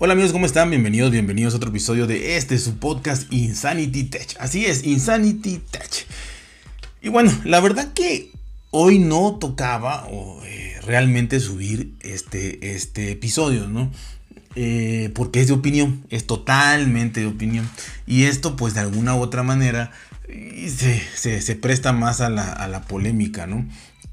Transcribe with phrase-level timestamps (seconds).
[0.00, 0.70] Hola amigos, ¿cómo están?
[0.70, 4.36] Bienvenidos, bienvenidos a otro episodio de este su podcast Insanity Tech.
[4.38, 6.06] Así es, Insanity Tech.
[7.02, 8.30] Y bueno, la verdad que
[8.70, 10.06] hoy no tocaba
[10.44, 13.90] eh, realmente subir este, este episodio, ¿no?
[14.54, 17.68] Eh, porque es de opinión, es totalmente de opinión.
[18.06, 19.90] Y esto pues de alguna u otra manera
[20.28, 21.00] se,
[21.40, 23.66] se, presta más a la, a la polémica, ¿no?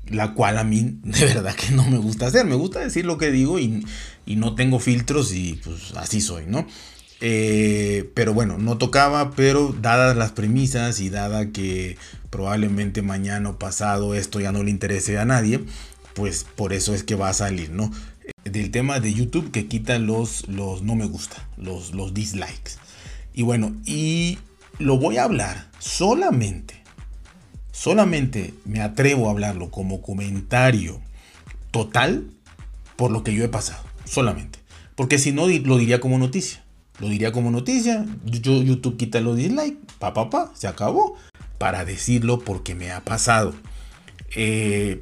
[0.08, 2.46] la cual a mí de verdad que no me gusta hacer.
[2.46, 3.86] Me gusta decir lo que digo y,
[4.28, 6.66] no tengo filtros y pues así soy, ¿no?
[7.22, 11.98] Eh, pero bueno, no tocaba, pero dadas las premisas y dada que
[12.30, 15.62] probablemente mañana o pasado esto ya no le interese a nadie,
[16.14, 17.92] pues por eso es que va a salir, ¿no?
[18.44, 22.74] Del tema de YouTube que quita los, los no me gusta, los, los dislikes.
[23.34, 24.40] Y bueno, y
[24.80, 26.86] lo voy a hablar solamente
[27.76, 31.02] Solamente me atrevo a hablarlo como comentario
[31.72, 32.24] total
[32.96, 33.84] por lo que yo he pasado.
[34.06, 34.60] Solamente.
[34.96, 36.64] Porque si no, lo diría como noticia.
[37.00, 38.06] Lo diría como noticia.
[38.26, 39.80] Yo, YouTube quita los dislikes.
[40.00, 40.52] Pa, pa, pa.
[40.56, 41.18] Se acabó.
[41.58, 43.54] Para decirlo porque me ha pasado.
[44.36, 45.02] Eh,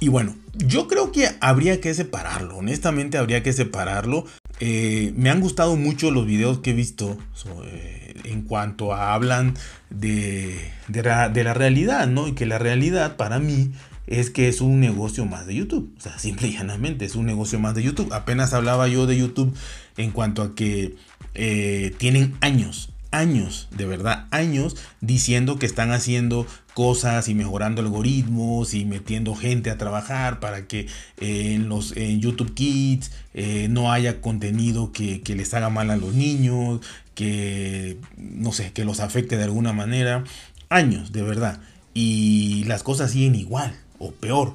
[0.00, 2.58] y bueno, yo creo que habría que separarlo.
[2.58, 4.24] Honestamente, habría que separarlo.
[4.60, 7.16] Eh, me han gustado mucho los videos que he visto
[7.64, 9.54] eh, en cuanto a hablan
[9.90, 12.28] de, de, la, realidad, ¿no?
[12.28, 13.72] Y que la realidad para mí
[14.08, 15.92] es que es un negocio más de YouTube.
[15.96, 18.12] O sea, simple y llanamente es un negocio más de YouTube.
[18.12, 19.54] Apenas hablaba yo de YouTube
[19.96, 20.96] en cuanto a que
[21.34, 28.72] eh, tienen años, años, de verdad, años diciendo que están haciendo cosas y mejorando algoritmos
[28.72, 30.86] y metiendo gente a trabajar para que
[31.20, 35.96] eh, en los YouTube Kids eh, no haya contenido que, que, les haga mal a
[35.96, 36.80] los niños,
[37.14, 40.24] que no sé, que los afecte de alguna manera.
[40.70, 41.60] Años, de verdad.
[41.94, 44.54] Y las cosas siguen igual o peor.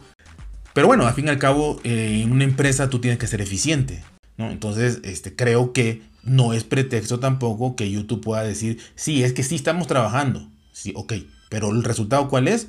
[0.73, 3.41] Pero bueno, al fin y al cabo, eh, en una empresa tú tienes que ser
[3.41, 4.03] eficiente.
[4.37, 9.43] Entonces, este, creo que no es pretexto tampoco que YouTube pueda decir, sí, es que
[9.43, 10.49] sí estamos trabajando.
[10.71, 11.13] Sí, ok.
[11.49, 12.67] Pero el resultado cuál es?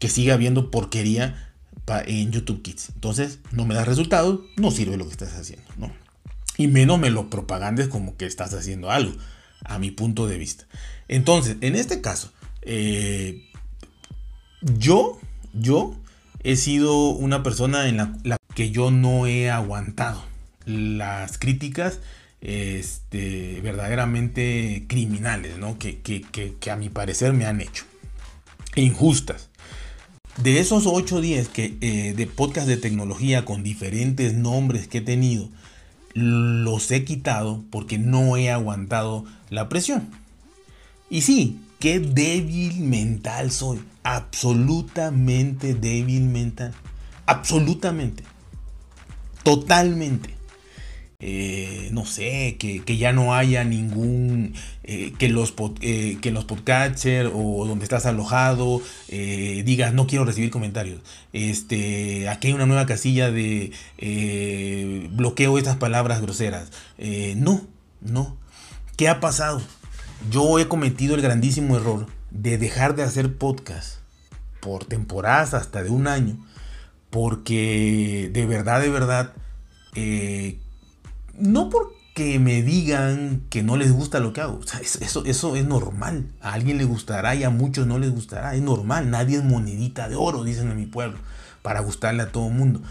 [0.00, 1.52] Que sigue habiendo porquería
[2.06, 2.90] en YouTube Kids.
[2.94, 5.92] Entonces, no me da resultados, no sirve lo que estás haciendo, ¿no?
[6.56, 9.12] Y menos me lo propagandes como que estás haciendo algo,
[9.64, 10.66] a mi punto de vista.
[11.08, 12.32] Entonces, en este caso,
[12.62, 13.44] eh,
[14.62, 15.20] yo,
[15.52, 15.96] yo
[16.44, 20.22] he sido una persona en la que yo no he aguantado
[20.66, 22.00] las críticas
[22.40, 25.78] este, verdaderamente criminales, ¿no?
[25.78, 26.00] Que,
[26.70, 27.84] a mi parecer me han hecho.
[28.76, 29.48] Injustas.
[30.42, 34.98] De esos 8 o 10 que, eh, de podcast de tecnología con diferentes nombres que
[34.98, 35.48] he tenido,
[36.12, 40.08] los he quitado porque no he aguantado la presión.
[41.08, 43.80] Y sí, qué débil mental soy.
[44.04, 46.72] Absolutamente débil mental.
[47.26, 48.22] Absolutamente.
[49.42, 50.34] Totalmente.
[51.26, 57.30] Eh, no sé, que, ya no haya ningún, eh, que, los, eh, que los podcatcher
[57.32, 61.00] o donde estás alojado digas no quiero recibir comentarios.
[61.32, 63.72] Este, aquí hay una nueva casilla de
[65.12, 66.70] bloqueo estas palabras groseras.
[67.36, 67.62] no,
[68.02, 68.36] no.
[68.98, 69.62] ¿Qué ha pasado?
[70.30, 74.00] Yo he cometido el grandísimo error de dejar de hacer podcast
[74.60, 76.36] por temporadas hasta de un año
[77.14, 79.32] porque de verdad, de verdad,
[81.38, 84.58] no porque me digan que no les gusta lo que hago.
[85.00, 86.26] eso, eso es normal.
[86.40, 88.56] A alguien le gustará y a muchos no les gustará.
[88.56, 89.10] Es normal.
[89.10, 91.18] Nadie es monedita de oro, dicen en mi pueblo,
[91.62, 92.82] para gustarle a todo el mundo.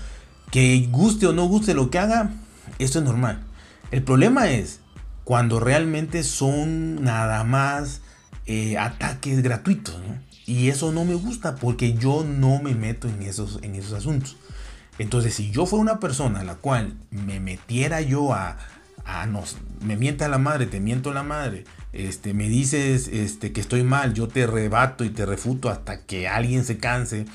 [0.52, 2.32] Que guste o no guste lo que haga,
[2.80, 3.44] eso es normal.
[3.92, 4.80] El problema es
[5.26, 8.00] cuando realmente son nada más
[8.46, 9.96] eh, ataques gratuitos.
[10.46, 14.38] Y eso no me gusta porque yo no me meto en esos, en esos asuntos.
[15.00, 18.58] Entonces, si yo fuera una persona a la cual me metiera yo a,
[19.28, 23.84] nos, me mienta la madre, te miento la madre, este, me dices este, que estoy
[23.84, 27.26] mal, yo te rebato y te refuto hasta que alguien se canse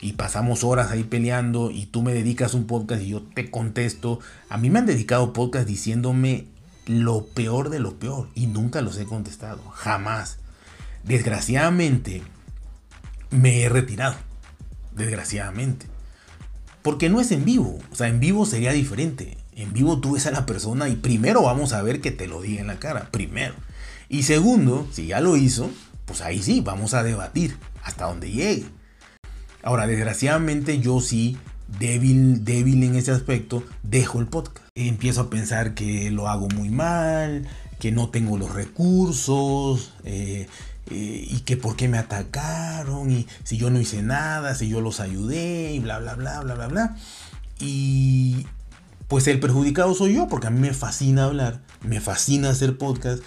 [0.00, 4.20] y pasamos horas ahí peleando y tú me dedicas un podcast y yo te contesto.
[4.48, 6.46] A mí me han dedicado podcast diciéndome
[6.86, 10.38] lo peor de lo peor y nunca los he contestado, jamás.
[11.04, 12.22] Desgraciadamente,
[13.30, 14.14] me he retirado,
[14.94, 15.86] desgraciadamente.
[16.82, 17.78] Porque no es en vivo.
[17.90, 19.36] O sea, en vivo sería diferente.
[19.54, 22.40] En vivo tú ves a la persona y primero vamos a ver que te lo
[22.40, 23.08] diga en la cara.
[23.10, 23.54] Primero.
[24.08, 25.70] Y segundo, si ya lo hizo,
[26.04, 28.66] pues ahí sí, vamos a debatir hasta donde llegue.
[29.62, 31.38] Ahora, desgraciadamente yo sí,
[31.78, 34.66] débil, débil en ese aspecto, dejo el podcast.
[34.74, 37.46] Empiezo a pensar que lo hago muy mal,
[37.78, 40.48] que no tengo los recursos, eh,
[40.90, 44.80] eh, y que por qué me atacaron y si yo no hice nada, si yo
[44.80, 46.96] los ayudé y bla, bla, bla, bla, bla, bla.
[47.60, 48.46] Y
[49.08, 53.22] pues el perjudicado soy yo, porque a mí me fascina hablar, me fascina hacer podcast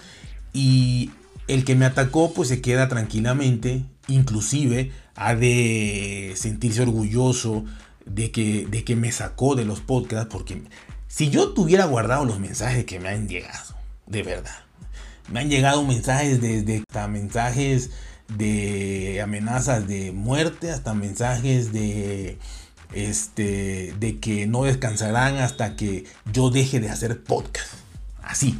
[0.52, 1.10] y
[1.48, 7.64] el que me atacó pues se queda tranquilamente, inclusive ha de sentirse orgulloso
[8.04, 10.62] de que, de que me sacó de los podcasts, porque
[11.08, 13.74] si yo tuviera guardado los mensajes que me han llegado,
[14.06, 14.65] de verdad,
[15.28, 17.90] me han llegado mensajes desde hasta mensajes
[18.28, 22.38] de amenazas de muerte hasta mensajes de
[22.92, 27.68] este de que no descansarán hasta que yo deje de hacer podcast.
[28.22, 28.58] Así.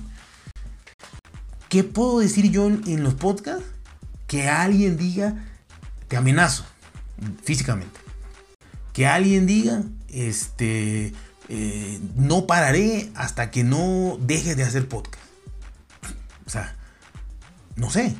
[1.68, 3.64] ¿Qué puedo decir yo en, los podcasts?
[4.26, 5.44] Que alguien diga
[6.08, 6.64] te amenazo
[7.42, 8.00] físicamente.
[8.92, 11.12] Que alguien diga este
[11.48, 15.25] eh, no pararé hasta que no dejes de hacer podcast.
[16.46, 16.76] O sea,
[17.74, 18.16] no sé.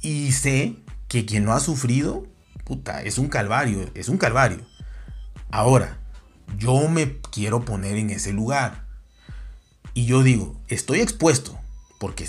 [0.00, 0.76] Y sé
[1.08, 2.26] que quien lo ha sufrido,
[2.64, 4.64] puta, es un calvario, es un calvario.
[5.50, 5.98] Ahora,
[6.58, 8.84] yo me quiero poner en ese lugar.
[9.94, 11.58] Y yo digo, estoy expuesto,
[11.98, 12.28] porque,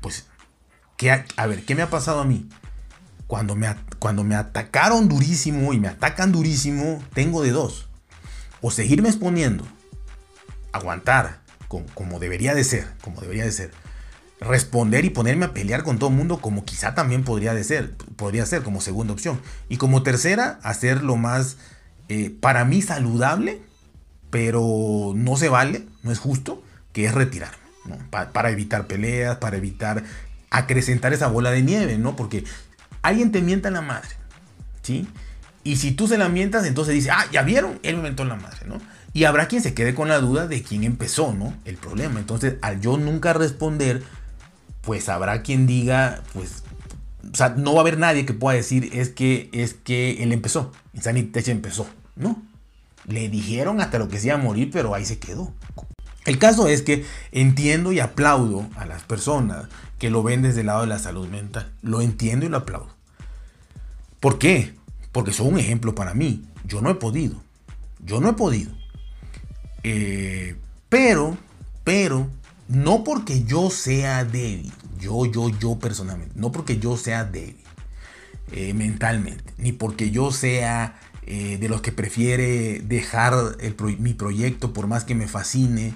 [0.00, 0.26] pues,
[0.96, 2.48] ¿qué, a ver, ¿qué me ha pasado a mí?
[3.26, 7.88] Cuando me, cuando me atacaron durísimo y me atacan durísimo, tengo de dos.
[8.60, 9.66] O seguirme exponiendo,
[10.72, 13.70] aguantar, como, como debería de ser, como debería de ser
[14.42, 17.94] responder y ponerme a pelear con todo el mundo como quizá también podría, de ser,
[18.16, 19.40] podría ser como segunda opción.
[19.68, 21.56] Y como tercera, hacer lo más,
[22.08, 23.62] eh, para mí, saludable,
[24.30, 26.62] pero no se vale, no es justo,
[26.92, 27.58] que es retirarme.
[28.10, 30.04] para evitar peleas, para evitar
[30.50, 32.14] acrecentar esa bola de nieve, ¿no?
[32.14, 32.44] Porque
[33.00, 34.10] alguien te mienta en la madre,
[34.82, 35.08] ¿sí?
[35.64, 38.28] Y si tú se la mientas, entonces dice, ah, ya vieron, él me mentó en
[38.28, 38.78] la madre, ¿no?
[39.14, 41.54] Y habrá quien se quede con la duda de quién empezó, ¿no?
[41.64, 42.18] El problema.
[42.18, 44.02] Entonces, al yo nunca responder,
[44.82, 46.62] pues habrá quien diga, pues,
[47.32, 50.32] o sea, no va a haber nadie que pueda decir es que, es que él
[50.32, 51.86] empezó, Insanity Tech empezó,
[52.16, 52.42] ¿no?
[53.06, 55.52] Le dijeron hasta lo que se iba a morir, pero ahí se quedó.
[56.24, 59.66] El caso es que entiendo y aplaudo a las personas
[59.98, 61.72] que lo ven desde el lado de la salud mental.
[61.82, 62.94] Lo entiendo y lo aplaudo.
[64.20, 64.74] ¿Por qué?
[65.10, 66.44] Porque son un ejemplo para mí.
[66.64, 67.42] Yo no he podido.
[68.04, 68.72] Yo no he podido.
[69.82, 70.56] Eh,
[70.88, 71.36] pero,
[71.82, 72.28] pero,
[72.72, 77.56] no porque yo sea débil, yo, yo, yo personalmente, no porque yo sea débil
[78.50, 83.34] eh, mentalmente, ni porque yo sea eh, de los que prefiere dejar
[83.98, 85.94] mi proyecto por más que me fascine,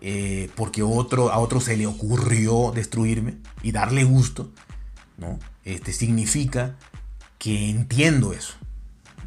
[0.00, 4.50] eh, porque otro, a otro se le ocurrió destruirme y darle gusto,
[5.18, 5.38] ¿no?
[5.64, 6.76] Este significa
[7.38, 8.54] que entiendo eso.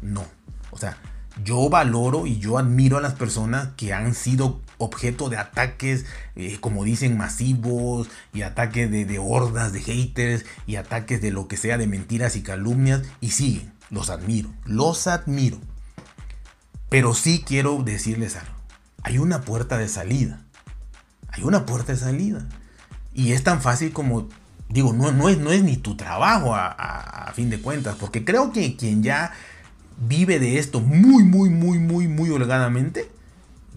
[0.02, 0.24] No.
[0.70, 0.98] O sea,
[1.42, 6.04] yo valoro y yo admiro a las personas que han sido objeto de ataques,
[6.36, 11.56] eh, como dicen, masivos y ataques de, hordas de haters y ataques de lo que
[11.56, 13.72] sea, de mentiras y calumnias y siguen.
[13.90, 15.58] Los admiro, los admiro.
[16.88, 18.54] Pero sí quiero decirles algo.
[19.02, 20.40] Hay una puerta de salida.
[21.28, 22.46] Hay una puerta de salida.
[23.14, 24.28] Y es tan fácil como,
[24.68, 28.24] digo, no, no, es, no es ni tu trabajo a, a fin de cuentas, porque
[28.24, 29.32] creo que quien ya
[30.06, 33.10] vive de esto muy, muy, muy, muy, muy holgadamente,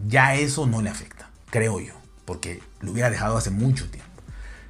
[0.07, 1.93] ya eso no le afecta, creo yo,
[2.25, 4.09] porque lo hubiera dejado hace mucho tiempo.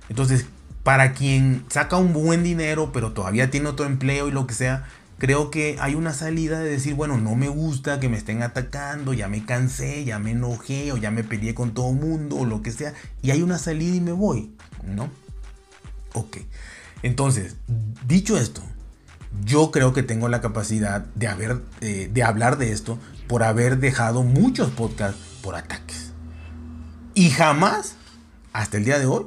[0.10, 0.46] Entonces,
[0.84, 4.86] para quien saca un buen dinero, pero todavía tiene otro empleo y lo que sea,
[5.18, 9.14] creo que hay una salida de decir, bueno, no me gusta que me estén atacando,
[9.14, 12.46] ya me cansé, ya me enojé o ya me peleé con todo el mundo o
[12.46, 15.10] lo que sea, y hay una salida y me voy, ¿no?
[16.14, 16.38] Ok.
[17.02, 17.56] Entonces,
[18.08, 18.62] dicho esto,
[19.44, 23.80] yo creo que tengo la capacidad de, haber, eh, de hablar de esto por haber
[23.80, 26.12] dejado muchos podcasts por ataques.
[27.14, 27.96] Y jamás,
[28.54, 29.26] hasta el día de hoy,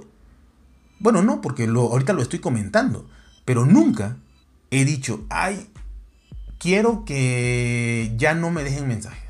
[1.00, 3.08] bueno, no, porque lo, ahorita lo estoy comentando,
[3.44, 4.16] pero nunca
[4.70, 5.70] he dicho, ay,
[6.58, 9.28] quiero que ya no me dejen mensajes.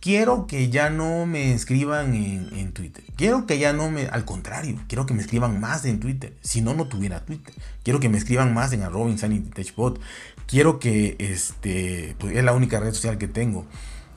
[0.00, 3.04] Quiero que ya no me escriban en, Twitter.
[3.14, 4.08] Quiero que ya no me...
[4.08, 6.36] Al contrario, quiero que me escriban más en Twitter.
[6.40, 7.54] Si no, no tuviera Twitter.
[7.84, 9.14] Quiero que me escriban más en arroba
[9.54, 10.00] Techbot.
[10.48, 11.14] Quiero que...
[11.20, 13.64] Este, pues es la única red social que tengo.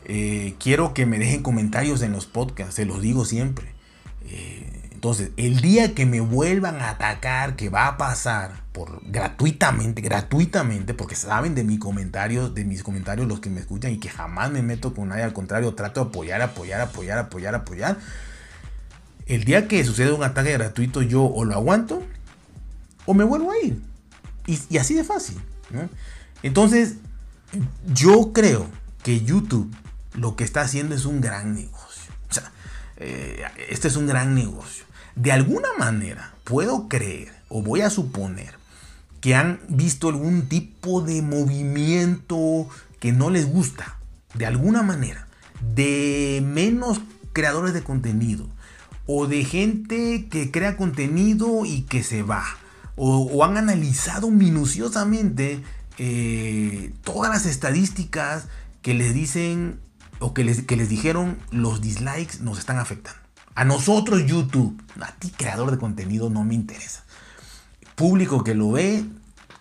[0.05, 2.75] Eh, quiero que me dejen comentarios en los podcasts.
[2.75, 3.73] Se los digo siempre.
[4.27, 10.01] Eh, entonces, el día que me vuelvan a atacar, que va a pasar por gratuitamente,
[10.01, 14.09] gratuitamente, porque saben de mi comentario, de mis comentarios los que me escuchan y que
[14.09, 17.97] jamás me meto con nadie, al contrario, trato de apoyar, apoyar, apoyar, apoyar, apoyar.
[19.27, 22.03] El día que sucede un ataque gratuito, yo o lo aguanto
[23.05, 23.81] o me vuelvo a ir.
[24.47, 25.37] Y, así de fácil.
[26.43, 26.95] Entonces,
[27.93, 28.67] yo creo
[29.03, 29.71] que YouTube
[30.15, 32.13] lo que está haciendo es un gran negocio.
[32.29, 32.51] O sea,
[32.97, 34.85] eh, este es un gran negocio.
[35.15, 38.55] De alguna manera puedo creer o voy a suponer
[39.21, 42.67] que han visto algún tipo de movimiento
[42.99, 43.97] que no les gusta.
[44.33, 45.27] De alguna manera.
[45.73, 47.01] De menos
[47.33, 48.47] creadores de contenido
[49.05, 52.43] o de gente que crea contenido y que se va
[52.95, 55.61] o, han analizado minuciosamente
[55.97, 58.47] eh, todas las estadísticas
[58.81, 59.79] que les dicen
[60.19, 63.19] o que les, que les dijeron los dislikes nos están afectando.
[63.55, 67.03] A nosotros YouTube, a ti creador de contenido no me interesa.
[67.95, 69.05] Público que lo ve,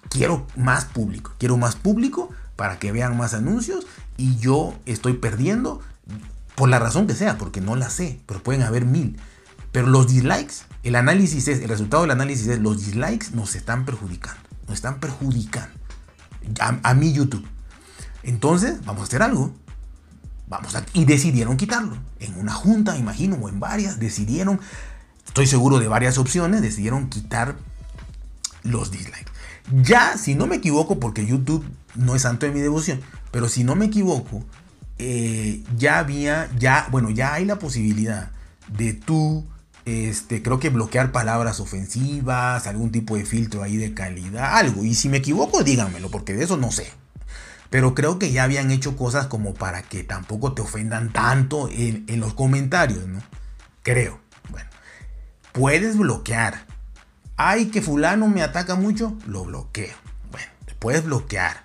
[0.09, 1.33] quiero más público.
[1.39, 5.81] Quiero más público para que vean más anuncios y yo estoy perdiendo
[6.55, 9.19] por la razón que sea, porque no la sé, pero pueden haber mil.
[9.73, 13.85] Pero los dislikes, el análisis es, el resultado del análisis es, los dislikes nos están
[13.85, 15.77] perjudicando, nos están perjudicando.
[16.61, 17.47] A, a mí YouTube.
[18.23, 19.53] Entonces, vamos a hacer algo.
[20.55, 21.97] A, y decidieron quitarlo.
[22.21, 24.61] En una junta, imagino, o en varias, decidieron,
[25.27, 27.57] estoy seguro de varias opciones, decidieron quitar
[28.63, 29.33] los dislikes.
[29.83, 33.65] Ya, si no me equivoco, porque YouTube no es santo de mi devoción, pero si
[33.65, 34.45] no me equivoco,
[34.99, 38.31] eh, ya había, ya, bueno, ya hay la posibilidad
[38.77, 39.45] de tú,
[39.85, 44.85] este, creo que bloquear palabras ofensivas, algún tipo de filtro ahí de calidad, algo.
[44.85, 46.91] Y si me equivoco, díganmelo, porque de eso no sé.
[47.75, 52.07] Pero creo que ya habían hecho cosas como para que tampoco te ofendan tanto en,
[52.21, 53.21] los comentarios, ¿no?
[53.83, 54.21] Creo.
[54.49, 54.71] Bueno,
[55.51, 56.67] puedes bloquear.
[57.37, 59.97] Ay, que fulano me ataca mucho, lo bloqueo.
[60.31, 61.65] Bueno, te puedes bloquear.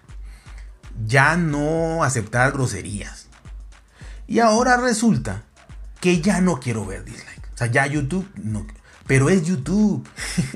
[1.06, 3.28] Ya no aceptar groserías.
[4.26, 5.44] Y ahora resulta
[6.02, 7.50] que ya no quiero ver dislike.
[7.54, 8.66] O sea, ya YouTube no.
[9.06, 10.10] Pero es YouTube.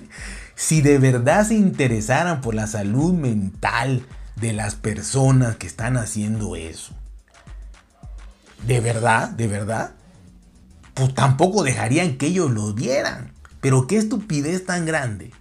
[0.56, 4.08] si de verdad se interesaran por la salud mental
[4.44, 6.94] de las personas que están haciendo eso.
[8.68, 9.92] De verdad, de verdad.
[10.94, 13.32] Pues tampoco dejarían que ellos lo vieran.
[13.62, 15.32] Pero qué estupidez tan grande.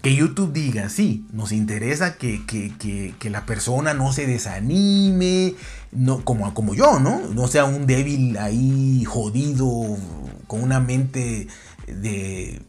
[0.00, 5.54] Que YouTube diga, sí, nos interesa que, la persona no se desanime,
[5.92, 7.20] no, como, como yo, ¿no?
[7.34, 9.98] No sea un débil ahí jodido,
[10.46, 11.48] con una mente
[11.86, 12.62] de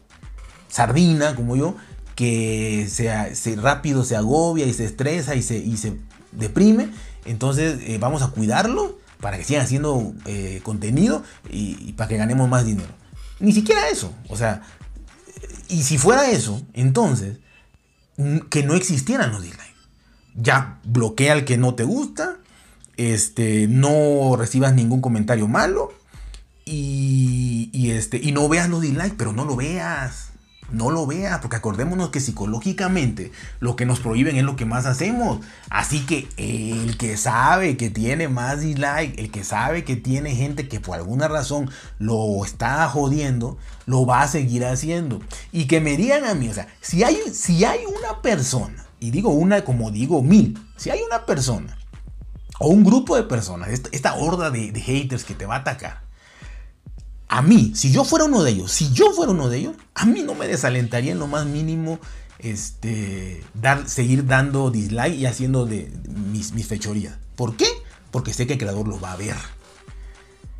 [0.68, 1.76] sardina como yo,
[2.18, 6.00] que se, se rápido se agobia y se estresa y se, y se
[6.32, 6.88] deprime.
[7.24, 12.48] Entonces eh, vamos a cuidarlo para que sigan haciendo eh, contenido y, para que ganemos
[12.48, 12.88] más dinero.
[13.38, 14.12] Ni siquiera eso.
[14.28, 14.62] O sea,
[15.68, 17.38] y si fuera eso, entonces,
[18.50, 19.76] que no existieran los dislikes.
[20.34, 22.38] Ya bloquea al que no te gusta,
[22.96, 25.92] este, no recibas ningún comentario malo
[26.64, 30.27] y, y, este, y no veas los dislikes, pero no lo veas.
[30.70, 34.84] No lo veas, porque acordémonos que psicológicamente lo que nos prohíben es lo que más
[34.84, 35.40] hacemos.
[35.70, 40.68] Así que el que sabe que tiene más dislike, el que sabe que tiene gente
[40.68, 43.56] que por alguna razón lo está jodiendo,
[43.86, 45.20] lo va a seguir haciendo.
[45.52, 49.10] Y que me digan a mí, o sea, si hay, si hay una persona, y
[49.10, 51.78] digo una como digo mil, si hay una persona
[52.58, 56.07] o un grupo de personas, esta, horda de, de haters que te va a atacar,
[57.28, 60.06] a mí, si yo fuera uno de ellos, si yo fuera uno de ellos, a
[60.06, 61.98] mí no me desalentaría en lo más mínimo
[62.38, 67.16] este, dar, seguir dando dislike y haciendo de, mis, mis fechorías.
[67.36, 67.66] ¿Por qué?
[68.10, 69.36] Porque sé que el creador lo va a ver.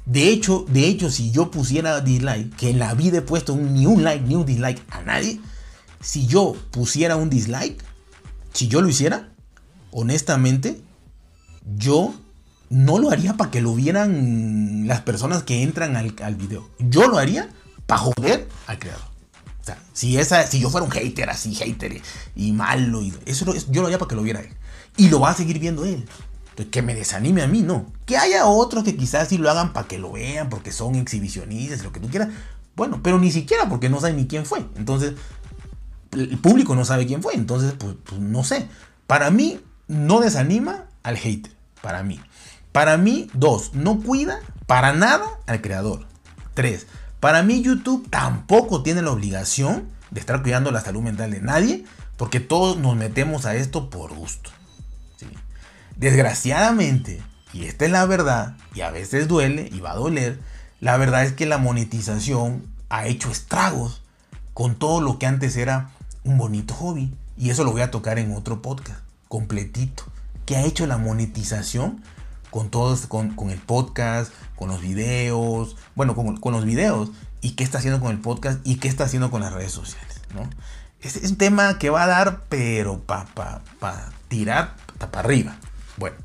[0.04, 3.86] De hecho, de hecho, si yo pusiera dislike, que en la vida he puesto ni
[3.86, 5.40] un like ni un dislike a nadie,
[6.00, 7.82] si yo pusiera un dislike,
[8.52, 9.32] si yo lo hiciera,
[9.90, 10.80] honestamente,
[11.76, 12.14] yo
[12.70, 16.68] no lo haría para que lo vieran las personas que entran al, video.
[16.78, 17.48] Yo lo haría
[17.86, 19.08] para joder al creador.
[19.60, 22.00] O sea, si, esa, si yo fuera un hater así, hater
[22.34, 24.54] y, malo, y eso, yo lo haría para que lo viera él.
[24.96, 26.06] Y lo va a seguir viendo él.
[26.50, 27.92] Entonces, que me desanime a mí, no.
[28.04, 31.84] Que haya otros que quizás sí lo hagan para que lo vean, porque son exhibicionistas,
[31.84, 32.28] lo que tú quieras.
[32.74, 34.64] Bueno, pero ni siquiera porque no saben ni quién fue.
[34.76, 35.14] Entonces,
[36.12, 37.34] el público no sabe quién fue.
[37.34, 38.68] Entonces, pues, pues no sé.
[39.06, 41.52] Para mí, no desanima al hater.
[41.80, 42.20] Para mí.
[42.78, 46.06] Para mí, dos, no cuida para nada al creador.
[46.54, 46.86] Tres,
[47.18, 51.84] para mí YouTube tampoco tiene la obligación de estar cuidando la salud mental de nadie,
[52.16, 54.50] porque todos nos metemos a esto por gusto.
[55.96, 57.20] Desgraciadamente,
[57.52, 60.38] y esta es la verdad, y a veces duele y va a doler,
[60.78, 64.04] la verdad es que la monetización ha hecho estragos
[64.54, 65.90] con todo lo que antes era
[66.22, 67.12] un bonito hobby.
[67.36, 70.04] Y eso lo voy a tocar en otro podcast, completito.
[70.46, 72.04] ¿Qué ha hecho la monetización
[72.50, 77.78] con todos, con, el podcast, con los videos, bueno, con, los videos, y qué está
[77.78, 80.48] haciendo con el podcast y qué está haciendo con las redes sociales, ¿no?
[81.00, 85.56] Es, un tema que va a dar, pero para pa, pa tirar para arriba.
[85.96, 86.16] Bueno,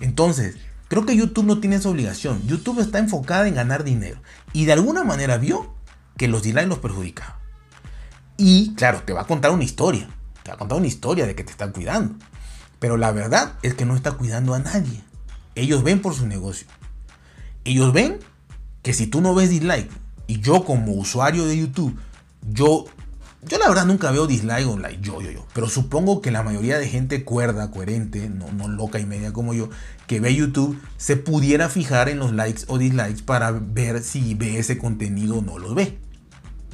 [0.00, 0.56] entonces,
[0.88, 2.46] creo que YouTube no tiene esa obligación.
[2.46, 4.20] YouTube está enfocada en ganar dinero.
[4.52, 5.74] Y de alguna manera vio
[6.16, 7.34] que los dislikes los perjudicaban.
[8.36, 10.08] Y claro, te va a contar una historia.
[10.42, 12.14] Te va a contar una historia de que te están cuidando.
[12.78, 15.02] Pero la verdad es que no está cuidando a nadie.
[15.54, 16.66] Ellos ven por su negocio.
[17.64, 18.18] Ellos ven
[18.82, 19.90] que si tú no ves dislike
[20.26, 21.96] y yo como usuario de YouTube,
[22.50, 22.86] yo
[23.44, 25.46] yo la verdad nunca veo dislike o like, yo, yo, yo.
[25.52, 29.52] Pero supongo que la mayoría de gente cuerda, coherente, no, no loca y media como
[29.52, 29.68] yo,
[30.06, 34.58] que ve YouTube, se pudiera fijar en los likes o dislikes para ver si ve
[34.58, 35.98] ese contenido o no lo ve.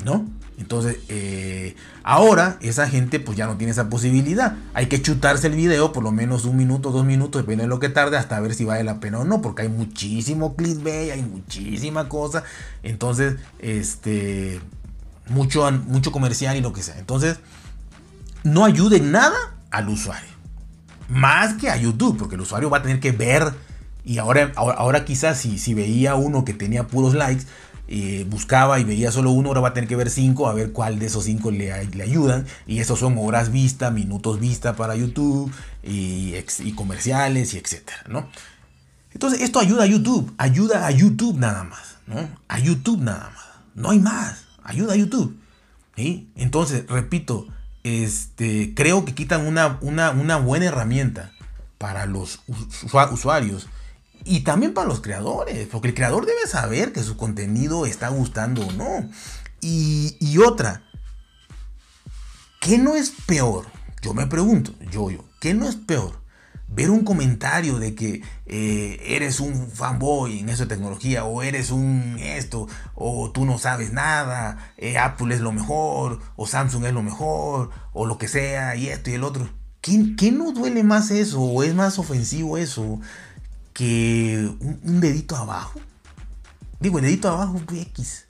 [0.05, 0.27] ¿No?
[0.59, 4.57] Entonces, eh, ahora esa gente pues ya no tiene esa posibilidad.
[4.75, 7.79] Hay que chutarse el video por lo menos un minuto, dos minutos, depende de lo
[7.79, 11.23] que tarde, hasta ver si vale la pena o no, porque hay muchísimo clickbait, hay
[11.23, 12.43] muchísima cosa.
[12.83, 14.61] Entonces, este,
[15.29, 16.99] mucho, mucho comercial y lo que sea.
[16.99, 17.39] Entonces,
[18.43, 19.37] no ayude nada
[19.71, 20.29] al usuario.
[21.09, 23.55] Más que a YouTube, porque el usuario va a tener que ver.
[24.05, 27.45] Y ahora, ahora, quizás si, si veía uno que tenía puros likes,
[28.29, 30.99] buscaba y veía solo uno, ahora va a tener que ver cinco, a ver cuál
[30.99, 32.47] de esos cinco le, ayudan.
[32.67, 35.53] Y esos son horas vista, minutos vista para YouTube
[35.83, 36.35] y,
[36.73, 38.29] comerciales y etcétera, ¿no?
[39.13, 42.29] Entonces, esto ayuda a YouTube, ayuda a YouTube nada más, ¿no?
[42.47, 45.37] A YouTube nada más, no hay más ayuda a YouTube.
[46.37, 47.49] Entonces, repito,
[47.83, 51.33] este, creo que quitan una, una, buena herramienta
[51.79, 52.41] para los
[53.11, 53.67] usuarios
[54.29, 58.67] y también para los creadores, porque el creador debe saber que su contenido está gustando
[58.67, 59.09] o no.
[59.63, 60.83] Y, y otra,
[62.61, 63.67] ¿qué no es peor?
[64.03, 66.19] Yo me pregunto, yo, yo, ¿qué no es peor?
[66.71, 72.19] ver un comentario de que eh, eres un fanboy en de tecnología o eres un
[72.21, 77.03] esto o tú no sabes nada, eh, Apple es lo mejor o Samsung es lo
[77.03, 79.49] mejor o lo que sea y esto y el otro.
[79.81, 83.01] ¿Qué, qué no duele más eso o es más ofensivo eso
[83.79, 85.81] que un, dedito abajo?
[86.81, 88.27] Digo, el dedito abajo X.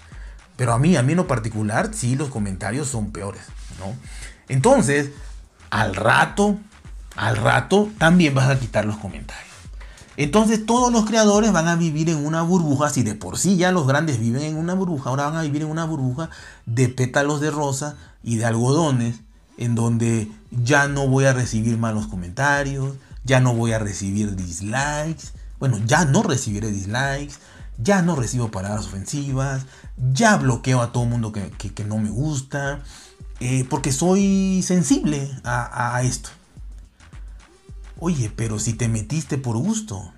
[0.57, 3.43] Pero a mí, a mí en lo particular, sí los comentarios son peores,
[3.81, 3.95] ¿no?
[4.49, 5.11] Entonces,
[5.71, 6.59] al rato
[7.19, 9.45] al rato también vas a quitar los comentarios.
[10.17, 13.73] Entonces todos los creadores van a vivir en una burbuja, si de por sí ya
[13.73, 16.31] los grandes viven en una burbuja, ahora van a vivir en una burbuja
[16.67, 19.21] de pétalos de rosa y de algodones,
[19.57, 25.33] en donde ya no voy a recibir malos comentarios, ya no voy a recibir dislikes,
[25.59, 27.35] bueno, ya no recibiré dislikes,
[27.79, 29.67] ya no recibo palabras ofensivas,
[30.13, 32.83] ya bloqueo a todo mundo que, no me gusta,
[33.41, 36.31] eh, porque soy sensible a esto.
[38.01, 40.13] Oye, pero si te metiste por gusto.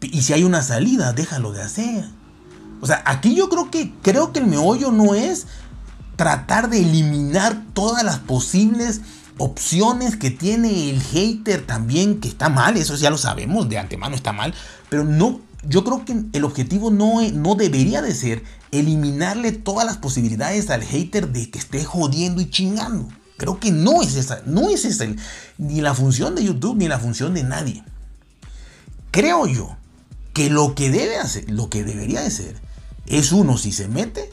[0.00, 2.04] Y si hay una salida, déjalo de hacer.
[2.80, 5.46] O sea, aquí yo creo que creo que el meollo no es
[6.16, 9.00] tratar de eliminar todas las posibles
[9.38, 14.14] opciones que tiene el hater también, que está mal, eso ya lo sabemos, de antemano
[14.14, 14.54] está mal,
[14.88, 19.98] pero no, yo creo que el objetivo no, no debería de ser eliminarle todas las
[19.98, 23.08] posibilidades al hater de que esté jodiendo y chingando.
[23.36, 25.04] Creo que no es esa, no es esa
[25.58, 27.84] ni la función de YouTube ni la función de nadie.
[29.10, 29.76] Creo yo
[30.32, 32.60] que lo que debe hacer, lo que debería de ser,
[33.06, 34.30] es uno si se mete,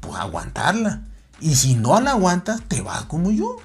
[0.00, 1.02] pues aguantarla.
[1.40, 3.56] Y si no la aguantas, te vas como yo.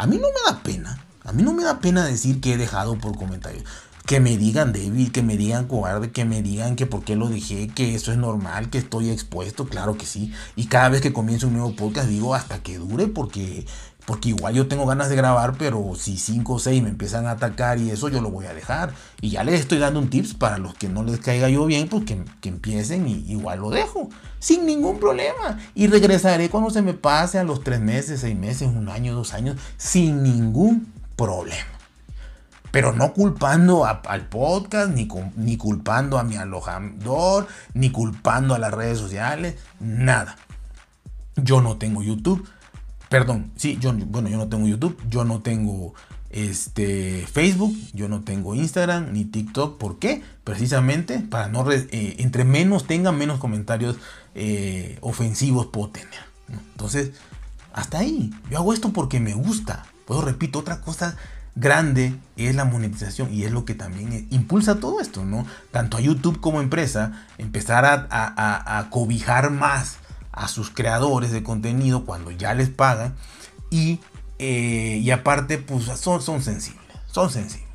[0.00, 0.98] A mí no me da pena.
[1.24, 3.64] A mí no me da pena decir que he dejado por comentarios.
[4.06, 7.28] Que me digan débil, que me digan cobarde, que me digan que por qué lo
[7.28, 10.32] dejé, que eso es normal, que estoy expuesto, claro que sí.
[10.56, 13.66] Y cada vez que comienzo un nuevo podcast digo hasta que dure porque
[14.10, 17.30] porque igual yo tengo ganas de grabar, pero si 5 o 6 me empiezan a
[17.30, 18.92] atacar y eso, yo lo voy a dejar.
[19.20, 21.86] Y ya les estoy dando un tips para los que no les caiga yo bien,
[21.86, 24.08] pues que, empiecen y igual lo dejo.
[24.40, 25.60] Sin ningún problema.
[25.76, 29.32] Y regresaré cuando se me pase a los 3 meses, 6 meses, un año, dos
[29.32, 31.78] años, sin ningún problema.
[32.72, 38.74] Pero no culpando al podcast, ni, ni culpando a mi alojador, ni culpando a las
[38.74, 40.34] redes sociales, nada.
[41.36, 42.44] Yo no tengo YouTube
[43.10, 45.94] Perdón, sí, yo, bueno, yo no tengo YouTube, yo no tengo
[46.30, 49.78] este, Facebook, yo no tengo Instagram ni TikTok.
[49.78, 50.22] ¿Por qué?
[50.44, 53.96] Precisamente para no, eh, entre menos tengan, menos comentarios
[54.36, 56.20] eh, ofensivos puedo tener.
[56.70, 57.10] Entonces,
[57.72, 58.32] hasta ahí.
[58.48, 59.86] Yo hago esto porque me gusta.
[60.04, 61.16] Pues repito, otra cosa
[61.56, 65.46] grande es la monetización y es lo que también eh, impulsa todo esto, ¿no?
[65.72, 69.96] Tanto a YouTube como empresa, empezar a cobijar más
[70.32, 73.14] a sus creadores de contenido cuando ya les pagan
[73.70, 74.00] y,
[74.38, 77.68] eh, y aparte pues son, son sensibles, son sensibles.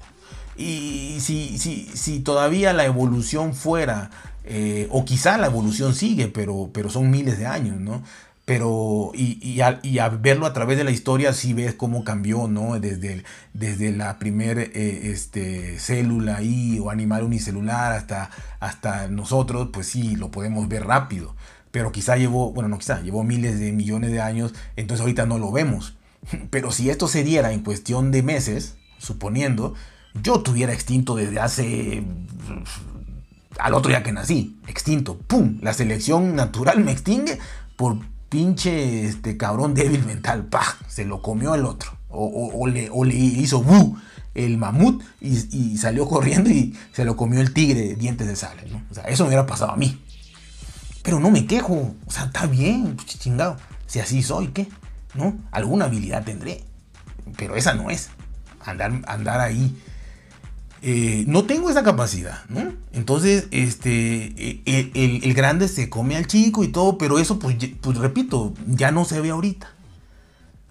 [0.58, 4.10] Y si, si, si todavía la evolución fuera,
[4.46, 8.04] eh, o quizá la evolución sigue, pero, pero son miles de años, ¿no?
[8.46, 12.04] Pero, y, y, a, y, a, verlo a través de la historia, si ves cómo
[12.04, 12.80] cambió, ¿no?
[12.80, 16.40] Desde, desde la primer eh, este, célula
[16.82, 21.36] o animal unicelular hasta, hasta nosotros, pues sí, lo podemos ver rápido
[21.76, 25.40] pero quizá llevó, bueno, no quizá, llevó miles de millones de años, entonces ahorita no
[25.40, 25.98] lo vemos.
[26.50, 29.74] Pero si esto se diera en cuestión de meses, suponiendo,
[30.24, 32.02] yo tuviera extinto desde hace
[33.60, 35.60] al otro día que nací, extinto, ¡pum!
[35.62, 37.40] La selección natural me extingue
[37.76, 37.98] por
[38.30, 40.78] pinche este cabrón débil mental, ¡pah!
[40.88, 41.92] Se lo comió el otro.
[42.08, 43.98] O, le, hizo ¡bu!
[44.34, 48.56] el mamut y, salió corriendo y se lo comió el tigre dientes de sal.
[48.72, 48.82] ¿no?
[48.90, 50.05] O sea, eso me hubiera pasado a mí.
[51.06, 51.96] Pero no me quejo.
[52.06, 53.56] O sea, está bien, chingado.
[53.88, 54.68] Si así soy, ¿qué?
[55.14, 55.38] ¿No?
[55.52, 56.66] Alguna habilidad tendré.
[57.38, 58.10] Pero esa no es.
[58.66, 59.74] Andar, andar ahí
[60.88, 62.72] eh, no tengo esa capacidad, ¿no?
[62.94, 67.56] Entonces, este, e, e, el, grande se come al chico y todo, pero eso, pues,
[67.82, 69.68] pues repito, ya no se ve ahorita.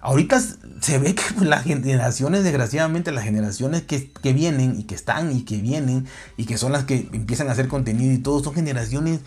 [0.00, 0.40] Ahorita
[0.80, 5.34] se ve que pues, las generaciones, desgraciadamente, las generaciones que, que, vienen y que están
[5.34, 8.54] y que vienen y que son las que empiezan a hacer contenido y todo, son
[8.54, 9.18] generaciones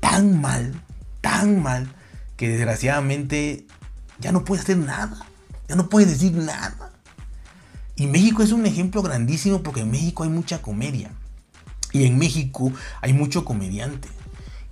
[0.00, 0.80] tan mal,
[1.20, 1.92] tan mal,
[2.36, 3.66] que desgraciadamente
[4.18, 5.26] ya no puede hacer nada,
[5.68, 6.92] ya no puede decir nada.
[7.96, 11.10] Y México es un ejemplo grandísimo porque en México hay mucha comedia.
[11.92, 14.08] Y en México hay mucho comediante.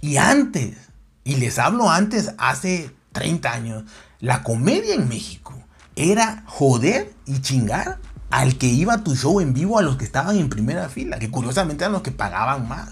[0.03, 0.77] Y antes,
[1.25, 3.85] y les hablo antes, hace 30 años,
[4.21, 5.55] la comedia en México
[5.97, 7.99] era joder y chingar
[8.31, 11.19] al que iba a tu show en vivo, a los que estaban en primera fila,
[11.19, 12.91] que curiosamente eran los que pagaban más.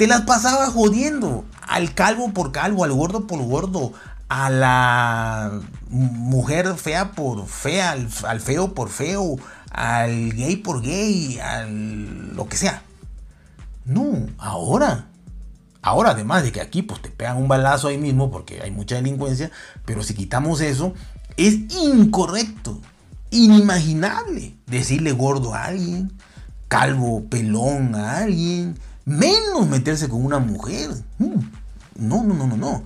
[0.00, 3.92] Te las pasaba jodiendo al calvo por calvo, al gordo por gordo,
[4.30, 5.60] a la
[5.90, 9.36] mujer fea por fea, al, feo por feo,
[9.70, 12.82] al gay por gay, al lo que sea.
[13.84, 15.08] No, ahora.
[15.82, 18.94] Ahora, además de que aquí pues te pegan un balazo ahí mismo porque hay mucha
[18.94, 19.50] delincuencia,
[19.84, 20.94] pero si quitamos eso,
[21.36, 22.80] es incorrecto,
[23.30, 26.10] inimaginable decirle gordo a alguien,
[26.68, 28.78] calvo, pelón a alguien,
[29.10, 30.90] menos meterse con una mujer.
[31.18, 31.40] Mm.
[31.96, 32.84] No, no, no, no, no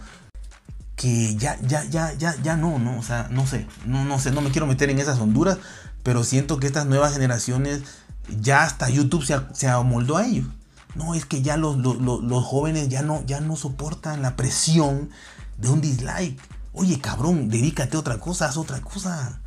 [0.96, 4.30] que ya, ya, ya, ya, ya no, no, o sea, no sé, no, no sé,
[4.30, 5.58] no me quiero meter en esas honduras,
[6.02, 7.82] pero siento que estas nuevas generaciones,
[8.40, 10.46] ya hasta YouTube se, se amoldó a ellos.
[10.94, 15.10] No, es que ya los, los, jóvenes ya no, ya no soportan la presión
[15.58, 16.40] de un dislike.
[16.72, 19.40] Oye, cabrón, dedícate a otra cosa, haz otra cosa.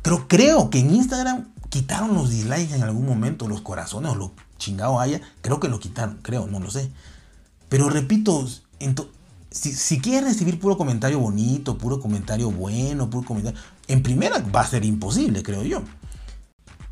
[0.00, 4.32] Pero creo que en Instagram quitaron los dislikes en algún momento, los corazones o lo
[4.58, 5.20] chingado haya.
[5.40, 6.90] Creo que lo quitaron, creo, no lo sé.
[7.68, 8.46] Pero repito,
[9.50, 14.66] si, quieres recibir puro comentario bonito, puro comentario bueno, puro comentario, en primera va a
[14.66, 15.82] ser imposible, creo yo.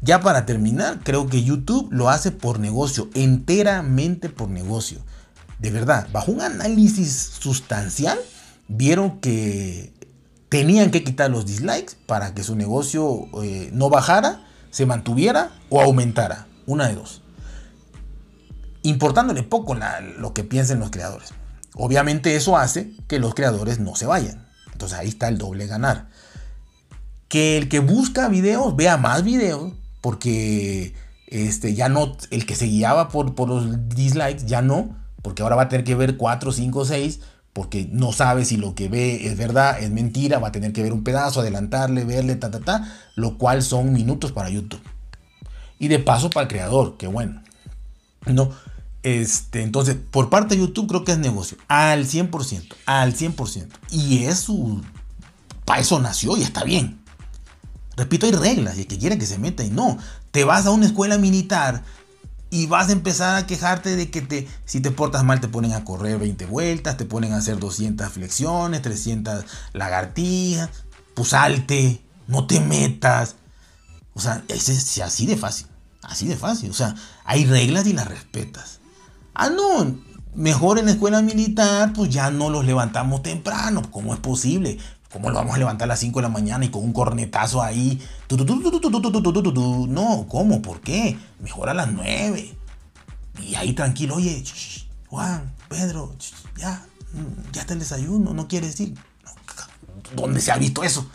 [0.01, 4.99] Ya para terminar, creo que YouTube lo hace por negocio, enteramente por negocio.
[5.59, 8.19] De verdad, bajo un análisis sustancial,
[8.69, 9.95] vieron que
[10.51, 15.81] tenían que quitar los dislikes para que su negocio eh, no bajara, se mantuviera o
[15.81, 16.47] aumentara.
[16.67, 17.24] Una de dos.
[18.85, 19.77] Importándole poco
[20.19, 21.35] lo que piensen los creadores.
[21.75, 24.47] Obviamente eso hace que los creadores no se vayan.
[24.73, 26.09] Entonces ahí está el doble ganar.
[27.29, 30.95] Que el que busca videos vea más videos porque
[31.27, 35.57] este, ya no, el que se guiaba por, por los dislikes ya no, porque ahora
[35.57, 37.21] va a tener que ver 4, 5, 6
[37.55, 40.83] porque no sabe si lo que ve es verdad, es mentira, va a tener que
[40.83, 44.83] ver un pedazo, adelantarle, verle, ta, ta, ta, lo cual son minutos para YouTube.
[45.79, 47.43] Y de paso para el creador, que bueno.
[48.27, 48.51] No,
[49.05, 51.59] este, entonces, por parte de YouTube creo que es negocio.
[51.69, 52.75] Al 100%.
[52.87, 53.69] Al 100%.
[53.91, 54.81] Y es su...
[55.67, 57.05] Para eso nació y está bien.
[57.99, 59.99] Repito, hay reglas y el que quiere que se meta y no.
[60.31, 61.85] Te vas a una escuela militar
[62.49, 65.73] y vas a empezar a quejarte de que te, si te portas mal te ponen
[65.73, 70.71] a correr 20 vueltas, te ponen a hacer 200 flexiones, 300 lagartijas.
[71.15, 73.37] Pues salte, no te metas.
[74.15, 75.67] O sea, es así de fácil.
[76.01, 76.71] Así de fácil.
[76.71, 76.95] O sea,
[77.27, 78.81] hay reglas y las respetas.
[79.35, 79.97] Ah, no,
[80.35, 83.83] mejor en la escuela militar, pues ya no los levantamos temprano.
[83.91, 84.79] ¿Cómo es posible?
[85.13, 87.63] ¿Cómo lo vamos a levantar a las 5 de la mañana y con un cornetazo
[87.63, 88.01] ahí?
[89.89, 90.61] No, ¿cómo?
[90.61, 91.17] ¿Por qué?
[91.41, 92.53] Mejor a las 9.
[93.41, 94.43] Y ahí tranquilo, oye,
[95.09, 96.15] Juan, Pedro,
[96.57, 96.85] ya,
[97.53, 98.95] ya está el desayuno, no quiere decir.
[100.17, 101.09] ¿Dónde se ha visto eso?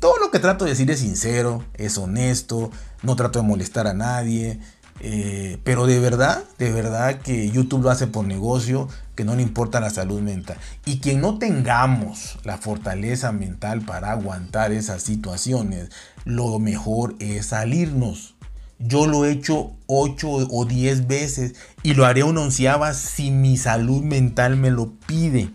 [0.00, 2.70] Todo lo que trato de decir es sincero, es honesto,
[3.02, 4.60] no trato de molestar a nadie.
[5.00, 9.42] Eh, pero de verdad, de verdad que YouTube lo hace por negocio, que no le
[9.42, 10.56] importa la salud mental.
[10.84, 15.90] Y que no tengamos la fortaleza mental para aguantar esas situaciones,
[16.24, 18.34] lo mejor es salirnos.
[18.78, 23.56] Yo lo he hecho 8 o 10 veces y lo haré una onceava si mi
[23.56, 25.50] salud mental me lo pide.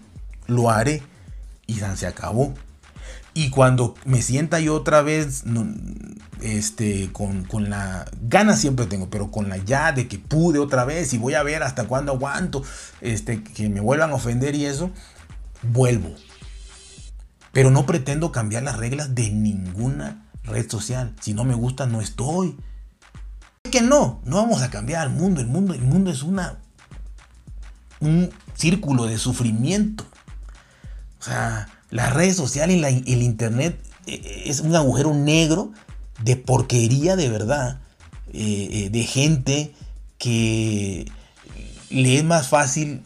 [0.47, 1.03] Lo haré
[1.67, 2.53] y se acabó.
[3.39, 5.45] Y cuando me sienta yo otra vez,
[6.41, 11.13] este, con, la gana siempre tengo, pero con la ya de que pude otra vez
[11.13, 12.65] y voy a ver hasta cuándo aguanto,
[12.99, 14.91] este, que me vuelvan a ofender y eso,
[15.61, 16.13] vuelvo.
[17.53, 21.15] Pero no pretendo cambiar las reglas de ninguna red social.
[21.21, 22.57] Si no me gusta, no estoy.
[23.63, 25.39] Es que no, no vamos a cambiar el mundo.
[25.39, 26.59] El mundo, el mundo es una
[28.01, 30.03] un círculo de sufrimiento.
[31.21, 35.71] O sea, las redes sociales y el internet eh, es un agujero negro
[36.23, 37.79] de porquería de verdad,
[38.33, 39.73] eh, eh, de gente
[40.17, 41.05] que
[41.89, 43.01] le es más fácil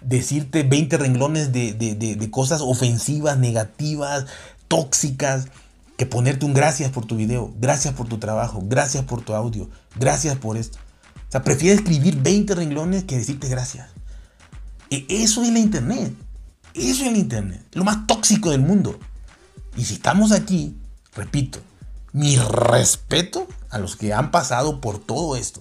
[0.00, 4.24] decirte 20 renglones de, de, cosas ofensivas, negativas,
[4.68, 5.48] tóxicas,
[5.98, 9.68] que ponerte un gracias por tu video, gracias por tu trabajo, gracias por tu audio,
[9.96, 10.78] gracias por esto.
[11.28, 13.88] O sea, prefiere escribir 20 renglones que decirte gracias.
[14.88, 16.12] E eso es la internet.
[16.74, 17.64] Eso es el internet.
[17.72, 18.98] Lo más tóxico del mundo.
[19.76, 20.76] Y si estamos aquí,
[21.14, 21.60] repito,
[22.12, 25.60] mi respeto a los que han pasado por todo esto,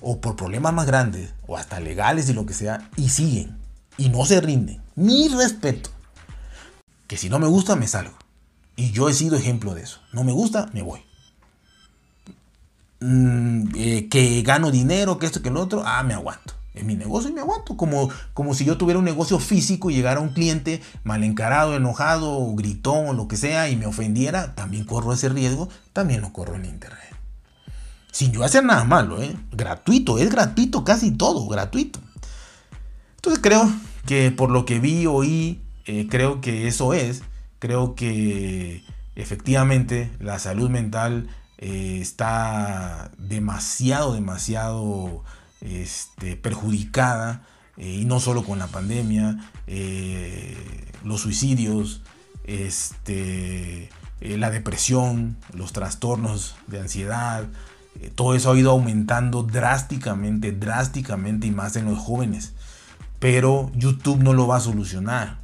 [0.00, 3.58] o por problemas más grandes, o hasta legales y lo que sea, y siguen,
[3.96, 4.82] y no se rinden.
[4.94, 5.90] Mi respeto.
[7.06, 8.16] Que si no me gusta, me salgo.
[8.74, 10.00] Y yo he sido ejemplo de eso.
[10.12, 11.00] No me gusta, me voy.
[13.00, 16.54] Mm, eh, que gano dinero, que esto, que lo otro, ah, me aguanto.
[16.74, 17.76] Es mi negocio y me aguanto.
[17.76, 22.54] Como, como si yo tuviera un negocio físico y llegara un cliente mal encarado, enojado,
[22.54, 26.54] gritón o lo que sea y me ofendiera, también corro ese riesgo, también lo corro
[26.56, 26.98] en internet.
[28.10, 29.34] Sin yo hacer nada malo, ¿eh?
[29.52, 31.98] Gratuito, es gratuito casi todo, gratuito.
[33.16, 33.70] Entonces creo
[34.06, 37.22] que por lo que vi, oí, eh, creo que eso es.
[37.58, 45.22] Creo que efectivamente la salud mental eh, está demasiado, demasiado
[45.62, 47.42] este, perjudicada,
[47.76, 50.56] eh, y no solo con la pandemia, eh,
[51.04, 52.02] los suicidios,
[52.44, 53.88] este,
[54.20, 57.46] eh, la depresión, los trastornos de ansiedad,
[58.14, 62.52] todo eso ha ido aumentando drásticamente, drásticamente y más en los jóvenes.
[63.18, 65.38] Pero YouTube no lo va a solucionar.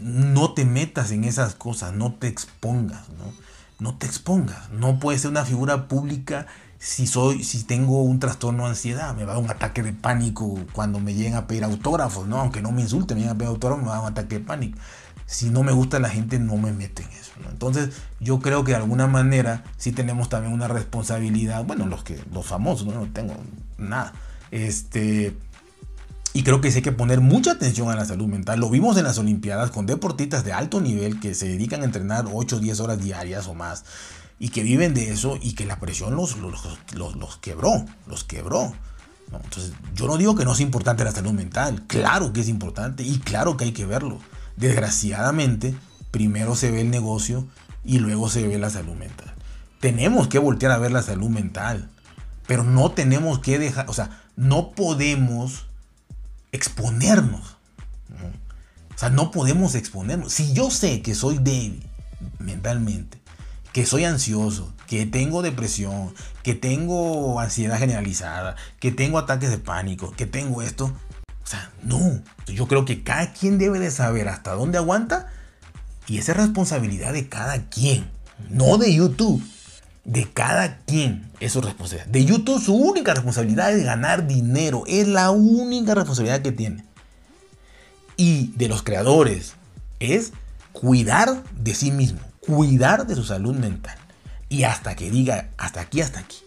[0.00, 3.32] No te metas en esas cosas, no te expongas, ¿no?
[3.80, 4.70] No te expongas.
[4.70, 6.46] No puedes ser una figura pública
[6.82, 9.92] si soy, si tengo un trastorno de ansiedad, me va a dar un ataque de
[9.92, 12.40] pánico cuando me lleguen a pedir autógrafos, ¿no?
[12.40, 14.40] Aunque no me insulten, me lleguen a pedir autógrafos, me va a dar un ataque
[14.40, 14.78] de pánico.
[15.24, 17.30] Si no me gusta la gente, no me mete en eso.
[17.48, 21.64] Entonces, yo creo que de alguna manera sí tenemos también una responsabilidad.
[21.64, 23.36] Bueno, los que, los famosos, no, no tengo
[23.78, 24.12] nada.
[24.50, 25.36] Este.
[26.34, 28.58] Y creo que sí hay que poner mucha atención a la salud mental.
[28.58, 32.24] Lo vimos en las Olimpiadas con deportistas de alto nivel que se dedican a entrenar
[32.32, 33.84] 8 o 10 horas diarias o más
[34.42, 38.72] y que viven de eso y que la presión los, los, quebró, los quebró.
[39.32, 43.04] Entonces, yo no digo que no es importante la salud mental, claro que es importante
[43.04, 44.18] y claro que hay que verlo.
[44.56, 45.76] Desgraciadamente,
[46.10, 47.46] primero se ve el negocio
[47.84, 49.32] y luego se ve la salud mental.
[49.78, 51.88] Tenemos que voltear a ver la salud mental,
[52.48, 55.66] pero no tenemos que dejar, o sea, no podemos
[56.50, 57.58] exponernos.
[58.92, 60.32] O sea, no podemos exponernos.
[60.32, 61.86] Si yo sé que soy débil
[62.40, 63.21] mentalmente,
[63.72, 70.12] que soy ansioso, que tengo depresión, que tengo ansiedad generalizada, que tengo ataques de pánico,
[70.12, 70.92] que tengo esto.
[71.42, 72.22] O sea, no.
[72.46, 75.32] Yo creo que cada quien debe de saber hasta dónde aguanta
[76.06, 78.10] y esa es responsabilidad de cada quien,
[78.50, 79.42] no de YouTube.
[80.04, 82.10] De cada quien es su responsabilidad.
[82.10, 84.82] De YouTube su única responsabilidad es ganar dinero.
[84.88, 86.84] Es la única responsabilidad que tiene.
[88.16, 89.54] Y de los creadores
[90.00, 90.32] es
[90.72, 93.96] cuidar de sí mismo cuidar de su salud mental.
[94.48, 96.38] Y hasta que diga, hasta aquí, hasta aquí.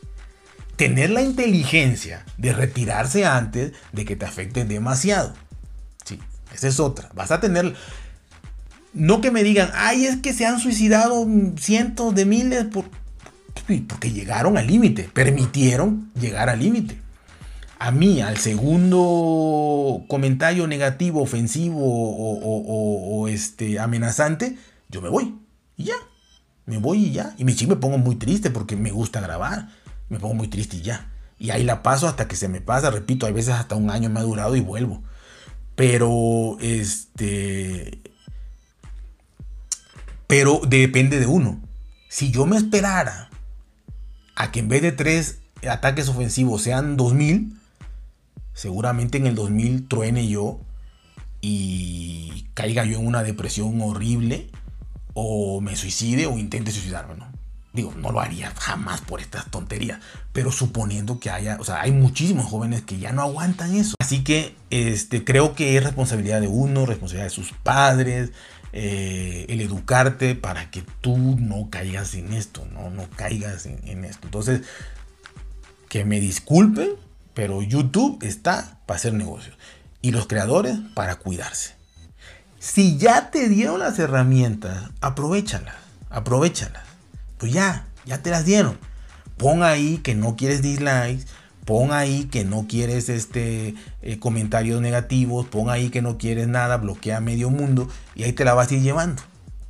[0.76, 5.34] Tener la inteligencia de retirarse antes de que te afecte demasiado.
[6.04, 6.20] Sí,
[6.54, 7.10] esa es otra.
[7.16, 7.74] Vas a tener...
[8.94, 11.28] No que me digan, ay, es que se han suicidado
[11.58, 12.86] cientos de miles por...
[13.88, 16.98] porque llegaron al límite, permitieron llegar al límite.
[17.78, 24.58] A mí, al segundo comentario negativo, ofensivo o, o este, amenazante,
[24.90, 25.45] yo me voy.
[25.78, 25.96] Y ya.
[26.66, 27.36] Me voy y ya.
[27.38, 29.70] Y me, me pongo muy triste porque me gusta grabar.
[30.10, 31.12] Me pongo muy triste y ya.
[31.38, 32.92] Y ahí la paso hasta que se me pasa.
[32.92, 35.04] Repito, hay veces hasta un año me ha durado y vuelvo.
[35.76, 38.02] Pero, este...
[40.28, 41.62] Pero depende de uno.
[42.10, 43.30] Si yo me esperara
[44.36, 47.58] a que en vez de tres ataques ofensivos sean 2000,
[48.54, 50.60] seguramente en el 2000 truene yo
[51.42, 54.50] y caiga yo en una depresión horrible
[55.16, 57.28] o me suicide o intente suicidarme, ¿no?
[57.74, 60.00] Digo, no lo haría jamás por estas tonterías,
[60.32, 63.96] pero suponiendo que haya, o sea, hay muchísimos jóvenes que ya no aguantan eso.
[64.00, 68.32] Así que este, creo que es responsabilidad de uno, responsabilidad de sus padres,
[68.72, 74.06] eh, el educarte para que tú no caigas en esto, no, no caigas en, en
[74.06, 74.28] esto.
[74.28, 74.62] Entonces,
[75.90, 76.92] que me disculpen,
[77.34, 79.58] pero YouTube está para hacer negocios
[80.02, 81.76] y los creadores para cuidarse.
[82.66, 85.76] Si ya te dieron las herramientas, aprovechalas,
[86.10, 86.82] aprovechalas.
[87.38, 88.80] Pues ya, ya te las dieron.
[89.38, 91.28] Pon ahí que no quieres dislikes,
[91.64, 96.78] pon ahí que no quieres este eh, comentarios negativos, pon ahí que no quieres nada,
[96.78, 99.22] bloquea medio mundo y ahí te la vas a ir llevando.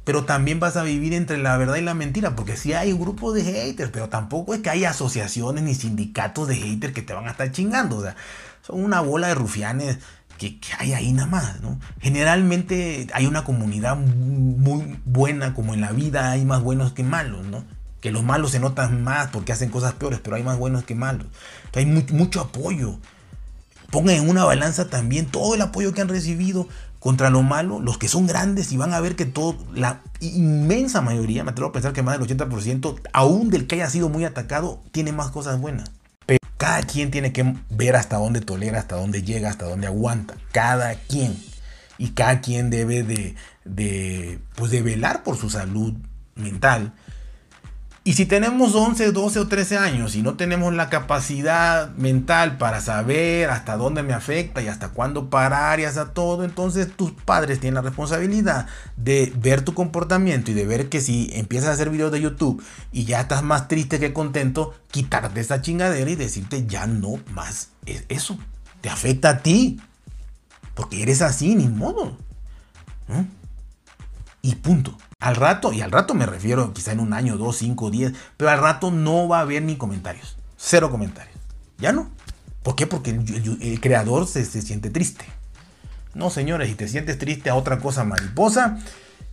[0.05, 3.01] Pero también vas a vivir entre la verdad y la mentira, porque sí hay un
[3.01, 7.13] grupo de haters, pero tampoco es que hay asociaciones ni sindicatos de haters que te
[7.13, 7.97] van a estar chingando.
[7.97, 8.15] O sea,
[8.65, 9.97] son una bola de rufianes
[10.37, 11.79] que, hay ahí nada más, ¿no?
[11.99, 17.45] Generalmente hay una comunidad muy buena, como en la vida hay más buenos que malos,
[17.45, 17.63] ¿no?
[18.01, 20.95] Que los malos se notan más porque hacen cosas peores, pero hay más buenos que
[20.95, 21.27] malos.
[21.73, 22.99] hay mucho apoyo.
[23.91, 26.67] Pongan en una balanza también todo el apoyo que han recibido
[26.99, 31.01] contra lo malo, los que son grandes y van a ver que todo, la inmensa
[31.01, 34.25] mayoría, me atrevo a pensar que más del 80%, aún del que haya sido muy
[34.25, 35.91] atacado, tiene más cosas buenas.
[36.57, 40.35] Cada quien tiene que ver hasta dónde tolera, hasta dónde llega, hasta dónde aguanta.
[40.51, 41.37] Cada quien.
[41.97, 45.93] Y cada quien debe de, pues de velar por su salud
[46.35, 46.93] mental
[48.07, 52.79] y si tenemos 11, 12 o 13 años y no tenemos la capacidad mental para
[52.79, 57.59] saber hasta dónde me afecta y hasta cuándo parar y hasta todo, entonces tus padres
[57.59, 61.89] tienen la responsabilidad de ver tu comportamiento y de ver que si empiezas a hacer
[61.89, 66.67] videos de YouTube y ya estás más triste que contento, quitarte esa chingadera y decirte
[66.67, 68.37] ya no más es eso.
[68.81, 69.81] Te afecta a ti.
[70.75, 72.17] Porque eres así, ni modo.
[74.43, 74.95] Y punto.
[75.19, 78.51] Al rato, y al rato me refiero quizá en un año, dos, cinco, diez, pero
[78.51, 80.37] al rato no va a haber ni comentarios.
[80.57, 81.35] Cero comentarios.
[81.77, 82.09] Ya no.
[82.63, 82.87] ¿Por qué?
[82.87, 85.25] Porque el, creador se, siente triste.
[86.13, 88.79] No, señores, si te sientes triste a otra cosa mariposa,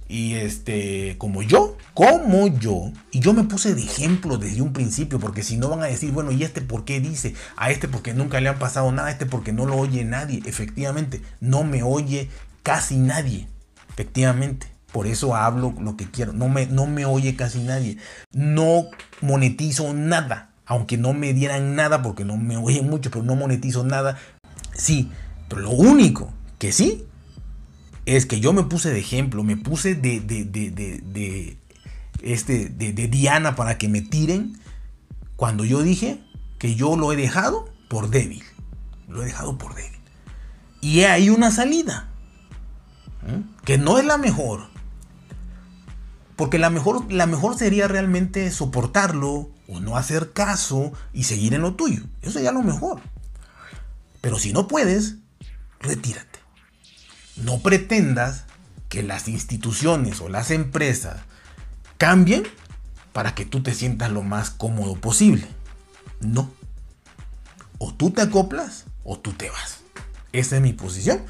[0.09, 5.19] y este, como yo, como yo, y yo me puse de ejemplo desde un principio,
[5.19, 7.35] porque si no van a decir, bueno, ¿y este por qué dice?
[7.57, 10.43] A este porque nunca le ha pasado nada, a este porque no lo oye nadie.
[10.45, 12.29] Efectivamente, no me oye
[12.63, 13.49] casi nadie.
[13.89, 14.72] Efectivamente.
[14.93, 16.33] Por eso hablo lo que quiero.
[16.33, 17.97] No me, no me oye casi nadie.
[18.33, 18.87] No
[19.21, 20.51] monetizo nada.
[20.67, 24.19] Aunque no me dieran nada porque no me oyen mucho, pero no monetizo nada.
[24.75, 25.11] Sí,
[25.49, 27.07] pero lo único que sí
[28.07, 31.57] es que yo me puse de ejemplo, me puse de, de, de, de
[32.23, 34.59] este, de, Diana para que me tiren
[35.37, 36.21] cuando yo dije
[36.59, 38.43] que yo lo he dejado por débil.
[39.09, 40.01] Lo he dejado por débil.
[40.81, 42.09] Y hay una salida.
[43.65, 44.72] Que no es la mejor.
[46.43, 51.63] Porque la mejor, la mejor sería realmente soportarlo o no hacer caso y seguir en
[51.63, 52.03] lo tuyo.
[52.21, 53.01] Eso sería lo mejor.
[54.21, 55.19] Pero si no puedes,
[55.79, 56.41] retírate.
[57.37, 58.47] No pretendas
[58.89, 61.21] que las instituciones o las empresas
[61.97, 62.43] cambien
[63.13, 65.47] para que tú te sientas lo más cómodo posible.
[66.19, 66.51] No.
[67.79, 69.79] O tú te acoplas o tú te vas.
[70.33, 71.23] Esa es mi posición.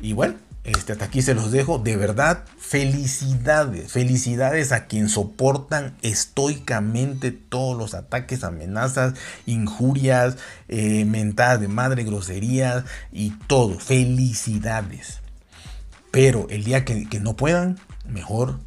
[0.00, 1.78] Y bueno, este, hasta aquí se los dejo.
[1.78, 3.92] De verdad, felicidades.
[3.92, 9.14] Felicidades a quien soportan estoicamente todos los ataques, amenazas,
[9.46, 10.36] injurias,
[10.68, 13.78] eh, mentadas de madre, groserías y todo.
[13.78, 15.20] Felicidades.
[16.10, 18.58] Pero el día que, que no puedan, mejor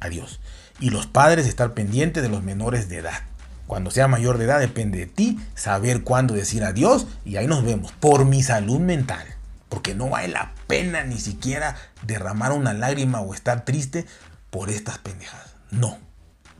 [0.00, 0.40] adiós.
[0.78, 3.22] Y los padres estar pendientes de los menores de edad.
[3.66, 7.64] Cuando sea mayor de edad depende de ti saber cuándo decir adiós y ahí nos
[7.64, 7.92] vemos.
[7.92, 9.33] Por mi salud mental.
[9.74, 14.06] Porque no vale la pena ni siquiera derramar una lágrima o estar triste
[14.50, 15.56] por estas pendejadas.
[15.72, 15.98] No.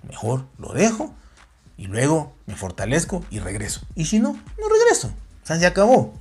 [0.03, 1.15] Mejor lo dejo
[1.77, 3.83] y luego me fortalezco y regreso.
[3.95, 5.15] Y si no, no regreso.
[5.45, 6.13] O se acabó.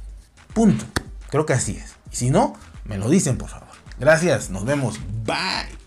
[0.53, 0.85] Punto.
[1.31, 1.95] Creo que así es.
[2.11, 2.53] Y si no,
[2.85, 3.69] me lo dicen, por favor.
[3.97, 4.51] Gracias.
[4.51, 4.99] Nos vemos.
[5.25, 5.82] Bye.